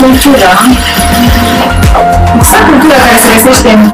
[0.00, 0.50] cultura,
[2.38, 3.92] exact cultura care se găsește în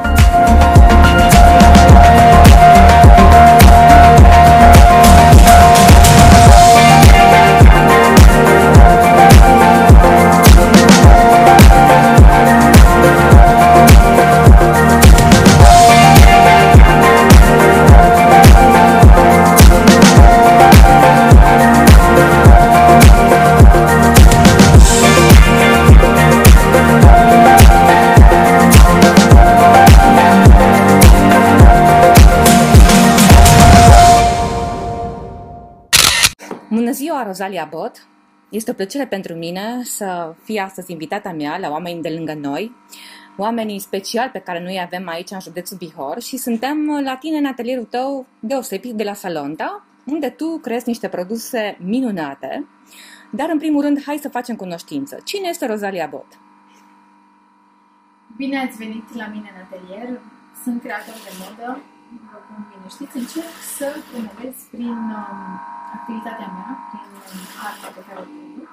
[37.32, 38.06] Rosalia Bot!
[38.48, 42.74] Este o plăcere pentru mine să fie astăzi invitata mea la oameni de lângă noi,
[43.36, 47.44] oamenii speciali pe care noi avem aici în județul Bihor și suntem la tine în
[47.44, 52.66] atelierul tău deosebit de la Salonta, unde tu creezi niște produse minunate.
[53.30, 55.18] Dar, în primul rând, hai să facem cunoștință.
[55.24, 56.38] Cine este Rosalia Bot?
[58.36, 60.20] Bine ați venit la mine în atelier.
[60.64, 61.80] Sunt creator de modă.
[62.14, 65.40] După cum bine știți, încerc să promovez prin um,
[65.96, 68.68] activitatea mea, prin um, arta pe care o produc,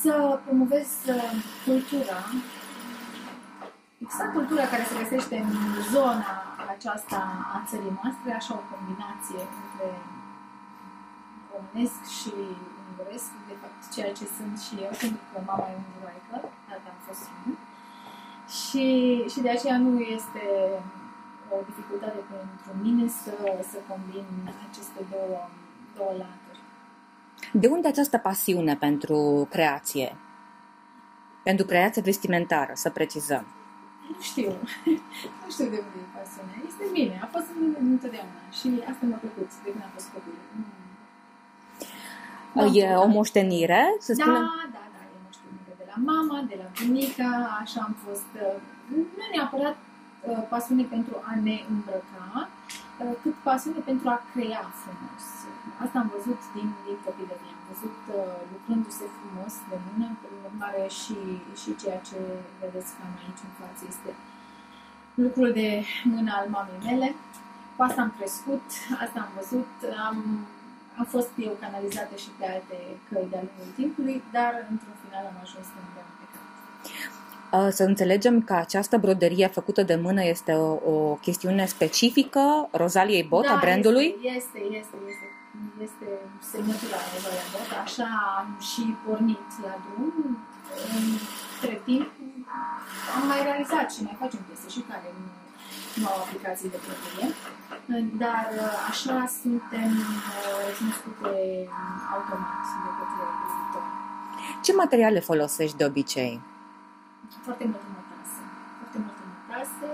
[0.00, 0.12] să
[0.44, 1.32] promovez uh,
[1.66, 2.18] cultura,
[4.04, 5.52] exact cultura care se găsește în
[5.94, 6.32] zona
[6.74, 7.18] aceasta
[7.54, 9.88] a țării noastre, așa o combinație între
[11.52, 12.32] românesc și
[12.86, 16.34] unguresc, de fapt ceea ce sunt și eu, pentru că mama e unguroaică,
[16.68, 17.56] tata am fost român.
[18.58, 18.86] Și,
[19.32, 20.44] și de aceea nu este
[21.54, 23.32] o dificultate pentru mine să,
[23.70, 24.26] să combin
[24.68, 25.38] aceste două,
[25.96, 26.60] două laturi.
[27.52, 30.16] De unde această pasiune pentru creație?
[31.42, 33.44] Pentru creație vestimentară, să precizăm.
[34.10, 34.50] Nu știu.
[35.42, 36.56] nu știu de unde e pasiunea.
[36.68, 37.14] Este bine.
[37.24, 38.40] A fost în mine întotdeauna.
[38.58, 40.36] Și asta mi-a plăcut de când am fost copil.
[42.52, 42.64] Nu.
[42.78, 44.44] E o moștenire, să Da, spunem?
[44.76, 47.30] da, da, e moștenire de la mama, de la bunica,
[47.62, 48.56] așa am fost, uh,
[48.92, 49.89] nu neapărat uh,
[50.54, 52.48] pasiune pentru a ne îmbrăca,
[53.02, 55.24] uh, cât pasiune pentru a crea frumos.
[55.84, 57.54] Asta am văzut din, din copilărie.
[57.58, 61.18] Am văzut uh, lucrându-se frumos de mână, prin urmare și,
[61.60, 62.18] și ceea ce
[62.60, 64.10] vedeți cam aici în față este
[65.24, 65.70] lucrul de
[66.14, 67.08] mână al mamei mele.
[67.76, 68.66] Cu asta am crescut,
[69.04, 69.72] asta am văzut,
[70.08, 70.16] am,
[71.00, 72.78] am fost eu canalizată și pe alte
[73.08, 76.46] căi de-a lungul timpului, dar într-un final am ajuns unde am plecat.
[77.52, 83.26] Uh, Să înțelegem că această broderie făcută de mână este o, o chestiune specifică Rozaliei
[83.32, 84.06] Bot, a brandului?
[84.36, 85.26] Este, este, este, este,
[85.86, 86.06] este
[86.52, 87.68] semnătura Rosalia Bot.
[87.84, 90.14] Așa am și pornit la drum.
[91.54, 92.08] Între timp
[93.16, 95.26] am mai realizat și mai facem piese și care nu,
[96.00, 97.28] nu au aplicații de broderie.
[98.24, 98.46] Dar
[98.90, 101.30] așa suntem uh, recunoscute
[102.14, 103.84] automat de către viitor.
[104.64, 106.34] Ce materiale folosești de obicei?
[107.46, 108.40] Foarte multe mătase.
[108.78, 109.88] Foarte multe mătase.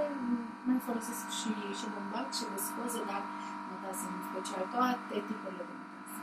[0.69, 3.22] Mai folosesc și, și bumbac și viscoză, dar
[3.70, 6.19] mătase în special toate tipurile de mătase.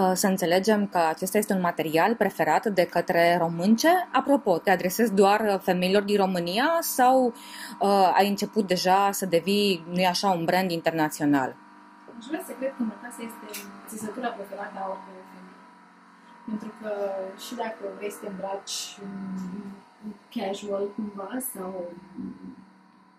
[0.00, 4.08] Uh, Să înțelegem că acesta este un material preferat de către românce.
[4.12, 10.06] Apropo, te adresezi doar femeilor din România sau uh, ai început deja să devii, nu
[10.06, 11.56] așa, un brand internațional?
[12.18, 13.46] Aș vrea să cred că mătase este
[13.88, 15.60] țesătura preferată a oricărei femei.
[16.48, 16.90] Pentru că
[17.44, 19.74] și dacă vrei să te îmbraci mm,
[20.34, 22.56] casual cumva sau mm,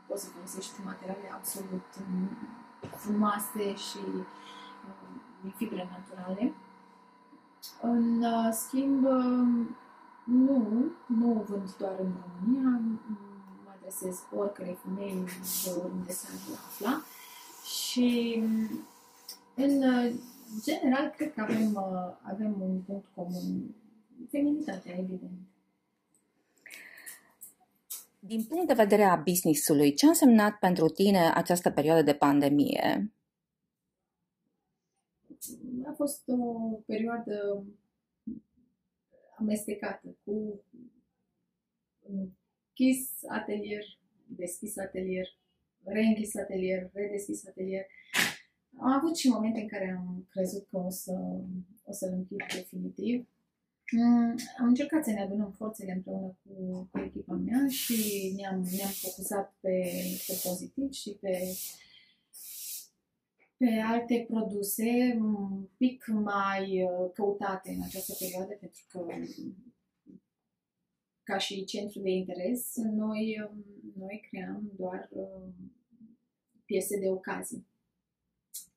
[0.08, 2.30] poți să folosești materiale absolut mm,
[2.96, 4.26] frumoase și mm,
[5.42, 6.54] din fibre naturale.
[7.82, 9.76] În uh, schimb, um,
[10.24, 13.00] nu, nu o vând doar în România, m-
[13.64, 15.24] mă adresez oricărei femei
[15.64, 16.32] de oriunde s-ar
[16.66, 17.02] afla
[17.66, 18.80] și mm,
[19.56, 20.14] în uh,
[20.64, 23.76] general cred că avem, uh, avem un punct comun,
[24.30, 25.40] feminitatea, evident.
[28.20, 33.12] Din punct de vedere a business-ului, ce a însemnat pentru tine această perioadă de pandemie?
[35.86, 37.66] A fost o perioadă
[39.38, 40.62] amestecată cu
[42.08, 43.84] închis atelier,
[44.26, 45.28] deschis atelier,
[45.84, 47.86] reînchis atelier, redeschis atelier.
[48.78, 51.14] Am avut și momente în care am crezut că o, să,
[51.84, 53.28] o să-l închid definitiv.
[53.92, 58.92] Mm, Am încercat să ne adunăm forțele împreună cu, cu echipa mea și ne-am, ne-am
[58.92, 59.92] focusat pe,
[60.28, 61.56] pe pozitiv și pe,
[63.58, 69.06] pe alte produse un pic mai uh, căutate în această perioadă, pentru că
[71.24, 73.66] ca și centru de interes, noi, um,
[73.98, 75.54] noi cream doar uh,
[76.66, 77.66] piese de ocazie.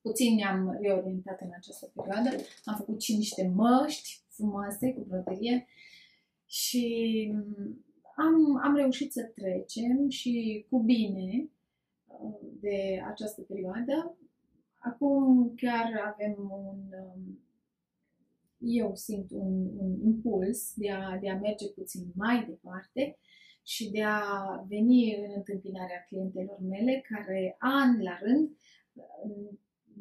[0.01, 2.29] Puțin ne-am reorientat în această perioadă.
[2.65, 5.67] Am făcut și niște măști frumoase cu broderie
[6.45, 6.85] Și
[8.15, 11.49] am, am reușit să trecem și cu bine
[12.07, 14.17] uh, de această perioadă.
[14.77, 17.39] Acum chiar avem un, um,
[18.57, 23.17] eu simt un, un impuls de a, de a merge puțin mai departe
[23.63, 24.25] și de a
[24.67, 28.49] veni în întâmpinarea clientelor mele care an la rând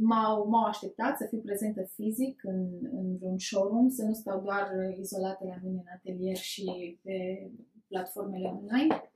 [0.01, 4.71] m-au, m-au așteptat să fiu prezentă fizic în, în un showroom, să nu stau doar
[4.99, 7.51] izolată la mine în atelier și pe
[7.89, 9.11] platformele online.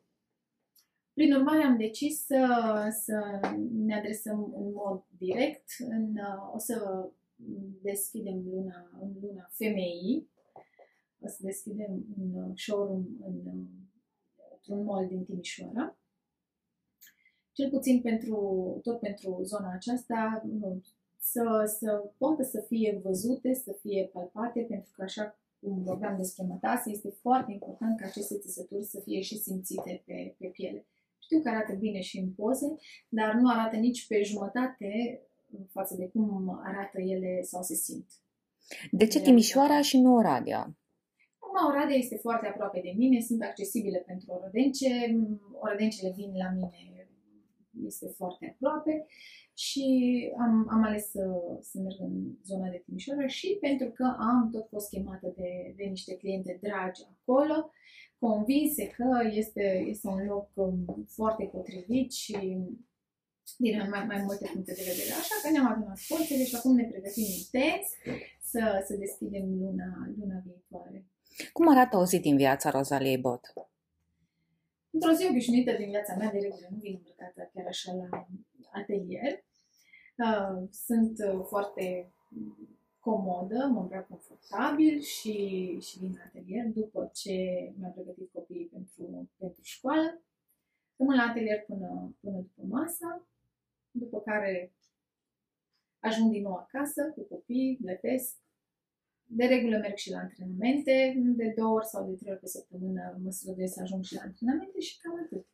[1.13, 2.47] Prin urmare, am decis să,
[3.03, 3.41] să
[3.73, 5.65] ne adresăm în mod direct.
[5.79, 6.15] În,
[6.55, 7.09] o să
[7.83, 10.29] deschidem luna, în luna femeii.
[11.21, 13.67] O să deschidem un showroom în,
[14.53, 15.97] într-un mall din Timișoara
[17.55, 18.39] cel puțin pentru,
[18.83, 20.43] tot pentru zona aceasta,
[21.19, 26.45] să, să poată să fie văzute, să fie palpate, pentru că așa cum vorbeam despre
[26.49, 30.87] mătase, este foarte important ca aceste țesături să fie și simțite pe, pe piele.
[31.19, 32.77] Știu că arată bine și în poze,
[33.09, 35.21] dar nu arată nici pe jumătate
[35.71, 38.07] față de cum arată ele sau se simt.
[38.91, 40.77] De ce Timișoara și nu Oradea?
[41.39, 44.89] Acum Oradea este foarte aproape de mine, sunt accesibile pentru orădence,
[45.61, 46.94] orădencele vin la mine
[47.87, 49.07] este foarte aproape
[49.55, 49.87] și
[50.39, 51.25] am, am ales să,
[51.61, 55.85] să merg în zona de Timișoara și pentru că am tot fost chemată de, de
[55.85, 57.71] niște cliente dragi acolo,
[58.19, 62.37] convinse că este, este un loc um, foarte potrivit și
[63.57, 65.13] din mai, mai multe puncte de vedere.
[65.21, 67.87] Așa că ne-am adunat forțele și acum ne pregătim intens
[68.43, 69.89] să, să deschidem luna,
[70.19, 71.07] luna viitoare.
[71.53, 73.53] Cum arată o zi din viața Rozaliei Bot?
[74.95, 78.27] Într-o zi obișnuită din viața mea, de regulă nu vin îmbrăcată chiar așa la
[78.73, 79.33] atelier.
[80.25, 82.13] Uh, sunt uh, foarte
[82.99, 85.37] comodă, mă îmbrac confortabil și,
[85.81, 87.35] și vin la atelier după ce
[87.79, 90.23] mi-am pregătit copiii pentru, pentru școală.
[90.97, 93.27] Rămân la atelier până, până după masa,
[93.91, 94.73] după care
[95.99, 98.37] ajung din nou acasă cu copii, gătesc,
[99.27, 103.19] de regulă merg și la antrenamente, de două ori sau de trei ori pe săptămână
[103.23, 105.47] mă străduiesc să ajung și la antrenamente și cam atât.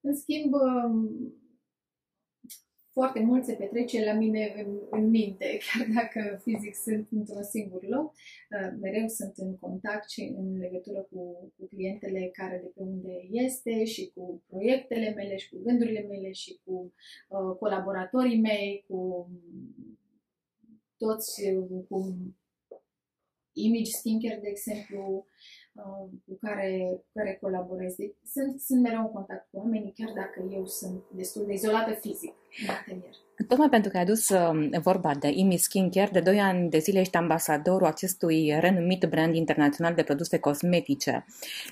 [0.00, 1.34] În schimb, um,
[2.92, 7.82] foarte mult se petrece la mine în, în minte, chiar dacă fizic sunt într-un singur
[7.88, 12.82] loc, uh, mereu sunt în contact și în legătură cu, cu clientele care de pe
[12.82, 16.92] unde este și cu proiectele mele și cu gândurile mele și cu
[17.28, 19.30] uh, colaboratorii mei, cu
[20.96, 21.42] toți,
[21.88, 22.16] cu
[23.52, 25.26] Image Skincare, de exemplu,
[25.72, 27.94] uh, cu care, cu care colaborez.
[27.94, 31.92] Deci, sunt, sunt mereu în contact cu oamenii, chiar dacă eu sunt destul de izolată
[31.92, 33.14] fizic în atelier.
[33.48, 37.00] Tocmai pentru că ai adus um, vorba de Imi Skincare, de 2 ani de zile
[37.00, 41.24] ești ambasadorul acestui renumit brand internațional de produse cosmetice.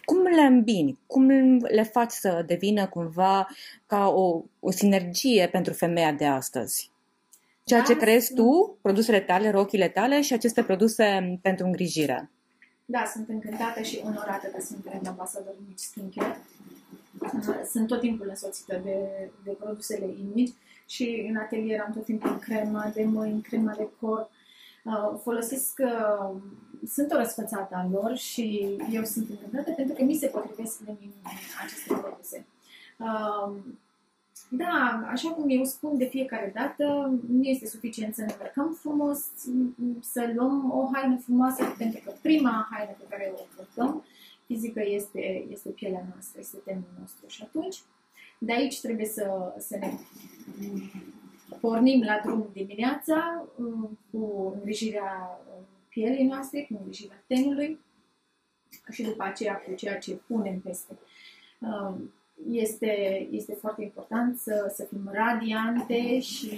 [0.05, 0.99] Cum le îmbini?
[1.07, 3.49] Cum le faci să devină cumva
[3.87, 6.91] ca o, o sinergie pentru femeia de astăzi?
[7.69, 12.31] Ceea da, ce crezi tu, produsele tale, rochile tale și aceste produse pentru îngrijire.
[12.85, 16.41] Da, sunt încântată și onorată că sunt brand ambasador Image Skincare.
[17.71, 18.97] Sunt tot timpul însoțită de,
[19.45, 20.53] de produsele Image
[20.87, 24.31] și în atelier am tot timpul crema de mâini, crema de corp.
[24.85, 26.37] Uh, folosesc, uh,
[26.93, 30.93] sunt o răsfățată a lor și eu sunt încântată pentru că mi se potrivesc de
[31.01, 31.15] mine
[31.65, 32.47] aceste produse.
[34.51, 38.77] Uh, da, așa cum eu spun de fiecare dată, nu este suficient să ne îmbrăcăm
[38.81, 39.19] frumos,
[40.01, 44.05] să luăm o haină frumoasă, pentru că prima haină pe care o purtăm
[44.47, 47.25] fizică este, este pielea noastră, este temul nostru.
[47.29, 47.83] Și atunci,
[48.39, 49.93] de aici trebuie să, să ne
[51.61, 53.45] pornim la drum dimineața
[54.11, 55.41] cu îngrijirea
[55.89, 57.79] pielii noastre, cu îngrijirea tenului
[58.91, 60.99] și după aceea cu ceea ce punem peste
[62.51, 66.57] este, este foarte important să, să fim radiante și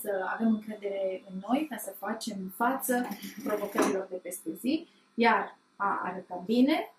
[0.00, 3.06] să avem încredere în noi ca să facem față
[3.44, 6.92] provocărilor de peste zi, iar a arăta bine,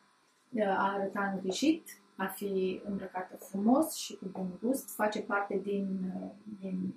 [0.60, 6.14] a arăta îngrijit, a fi îmbrăcată frumos și cu bun gust, face parte din,
[6.60, 6.94] din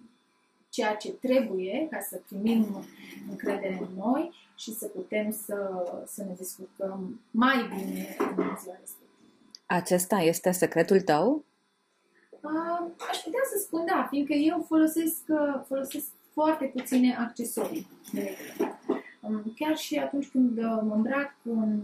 [0.68, 2.84] ceea ce trebuie ca să primim
[3.30, 9.03] încredere în noi și să putem să, să ne descurcăm mai bine în ziua respectivă.
[9.66, 11.44] Acesta este secretul tău?
[12.30, 17.86] Uh, aș putea să spun da, fiindcă eu folosesc, uh, folosesc foarte puține accesorii.
[19.20, 21.82] Um, chiar și atunci când uh, mă îmbrac în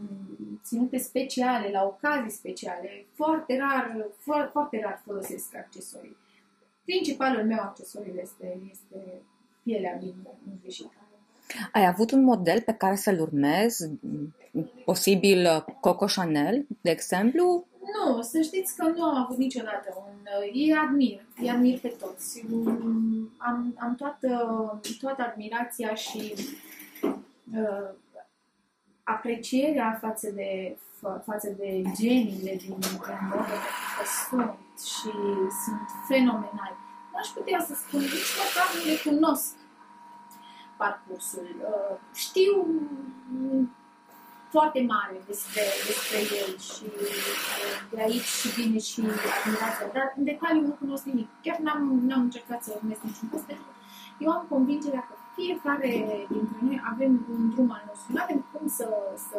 [0.65, 6.17] ținute speciale, la ocazii speciale, foarte rar, foarte, foarte rar folosesc accesorii.
[6.85, 9.23] Principalul meu accesoriu este, este
[9.63, 10.15] pielea din
[10.51, 11.10] îngrijită.
[11.73, 13.90] Ai avut un model pe care să-l urmezi?
[14.85, 17.66] Posibil uh, Coco Chanel, de exemplu?
[17.80, 20.12] Nu, să știți că nu am avut niciodată un...
[20.52, 22.45] Îi admir, îi admir pe toți.
[23.37, 24.28] Am, am toată,
[25.00, 26.35] toată admirația și
[27.02, 27.90] uh,
[29.02, 33.38] aprecierea față de, fa, față de geniile din, din modă, pentru
[33.97, 34.59] că sunt
[34.95, 35.12] și
[35.64, 36.76] sunt fenomenali.
[37.12, 39.60] N-aș putea să spun nici măcar nu le cunosc
[40.83, 41.49] parcursul.
[41.71, 41.95] Uh,
[42.25, 42.55] știu
[44.55, 50.25] foarte mare despre, despre el și uh, de aici și vine și admirația, dar în
[50.31, 51.29] detaliu nu cunosc nimic.
[51.45, 53.73] Chiar n-am, n-am încercat să urmez niciun post, pentru că
[54.25, 55.93] eu am convingerea că fiecare
[56.35, 58.13] dintre noi avem un drum al nostru.
[58.15, 58.87] Nu avem cum să,
[59.29, 59.39] să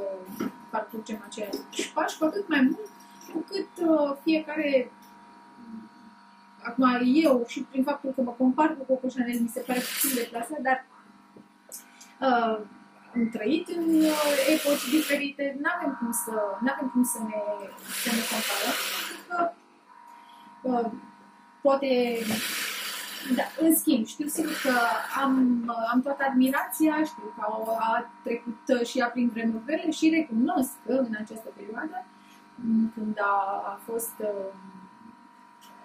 [0.70, 2.90] parcurgem aceiași pași, cu atât mai mult
[3.34, 4.92] cu cât uh, fiecare
[6.64, 6.86] Acum,
[7.24, 10.28] eu și prin faptul că mă compar cu Coco Chanel, mi se pare puțin de
[10.32, 10.86] plasat, dar
[12.22, 12.60] uh,
[13.16, 17.42] am trăit în uh, epoci diferite, nu avem cum să, n-avem cum să ne,
[18.04, 18.76] să ne comparăm,
[19.08, 19.40] pentru că
[20.62, 20.92] uh,
[21.62, 22.18] poate
[23.36, 24.74] da, în schimb, știu sigur că
[25.24, 25.34] am,
[25.92, 27.46] am toată admirația, știu că
[27.80, 32.06] a trecut și ea prin vremuri grele și recunosc că în această perioadă,
[32.94, 33.36] când a,
[33.74, 34.54] a fost uh,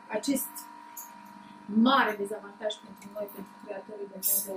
[0.09, 0.52] acest
[1.64, 4.57] mare dezavantaj pentru noi, pentru creatorii de mod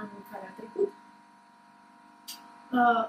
[0.00, 1.05] anul care a trecut, uh,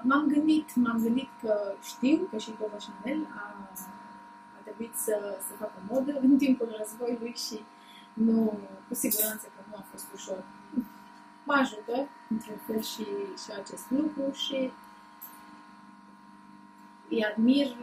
[0.02, 3.68] m-am gândit, m-am gândit că știu că și Coco Chanel a,
[4.56, 7.64] a trebuit să, să facă modă în timpul războiului și
[8.12, 8.58] nu,
[8.88, 10.44] cu siguranță că nu a fost ușor.
[11.44, 13.06] Mă ajută, într-un fel, și,
[13.42, 14.72] și acest lucru și
[17.08, 17.76] îi admir,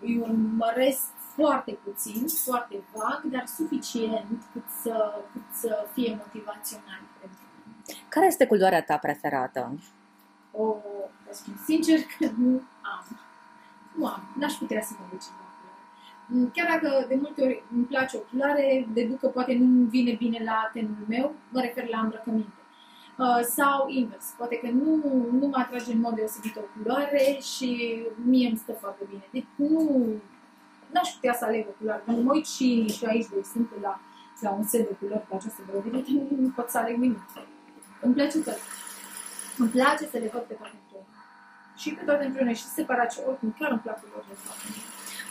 [0.00, 7.38] îi urmăresc foarte puțin, foarte vag, dar suficient cât să, cât să fie motivațional pentru
[8.08, 9.78] Care este culoarea ta preferată?
[10.52, 10.76] O,
[11.32, 13.04] să spun sincer că nu am.
[13.96, 14.22] Nu am.
[14.38, 15.44] N-aș putea să mă duc ceva
[16.26, 20.12] mm, Chiar dacă de multe ori îmi place o culoare, deduc că poate nu vine
[20.12, 22.60] bine la tenul meu, mă refer la îmbrăcăminte.
[23.18, 24.94] Uh, sau invers, poate că nu,
[25.40, 29.24] nu mă atrage în mod deosebit o culoare și mie îmi stă foarte bine.
[29.30, 30.06] Deci nu,
[30.92, 32.02] n-aș putea să aleg o culoare.
[32.04, 34.00] Când mă uit și, și aici, de exemplu, la,
[34.40, 37.20] la un set de culori cu această broderie, nu pot să aleg nimic.
[38.00, 38.58] Îmi place tot.
[39.58, 41.19] Îmi place să le văd pe toate împreună.
[41.80, 44.62] Și pe toate împreună și separat și oricum, chiar îmi plac culorile foarte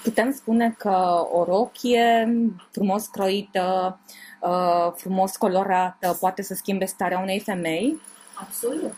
[0.04, 2.34] Putem spune că o rochie
[2.72, 4.00] frumos croită,
[4.40, 8.02] uh, frumos colorată, poate să schimbe starea unei femei?
[8.34, 8.94] Absolut.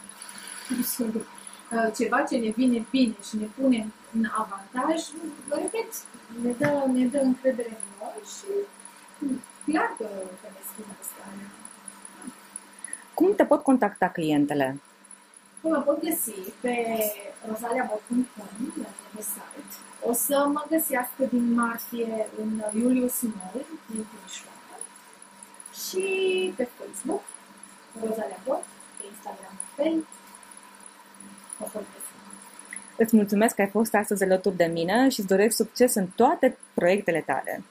[0.79, 1.25] Absolut.
[1.71, 5.01] Uh, ceva ce ne vine bine și ne pune în avantaj,
[5.49, 5.93] repet,
[6.43, 8.67] ne dă, ne dă încredere în noi și
[9.71, 10.03] clar că,
[10.41, 11.47] că ne schimbă starea.
[13.13, 14.79] Cum te pot contacta clientele?
[15.61, 16.75] Mă pot găsi pe
[17.47, 18.25] rosaliabot.com,
[19.15, 19.75] pe site.
[20.03, 24.77] O să mă găsească din martie în Julius Mall, din Timișoara.
[25.83, 27.21] Și pe Facebook,
[28.01, 28.63] Rosalia Bot,
[28.97, 29.83] pe Instagram, pe
[31.57, 32.11] mă pot găsi.
[32.97, 36.57] Îți mulțumesc că ai fost astăzi alături de mine și îți doresc succes în toate
[36.73, 37.63] proiectele tale.